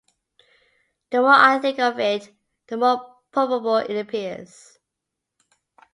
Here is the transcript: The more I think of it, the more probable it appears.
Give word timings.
The 1.11 1.19
more 1.21 1.29
I 1.35 1.59
think 1.59 1.77
of 1.77 1.99
it, 1.99 2.31
the 2.65 2.75
more 2.77 3.17
probable 3.31 3.77
it 3.77 3.95
appears. 3.95 4.79